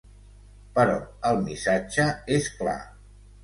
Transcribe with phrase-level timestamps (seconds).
[0.77, 0.95] Però
[1.31, 2.09] el missatge
[2.41, 2.79] és clar.